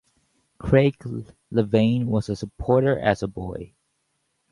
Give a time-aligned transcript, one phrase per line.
[0.57, 0.97] Craig
[1.51, 3.75] Levein was a supporter as a boy.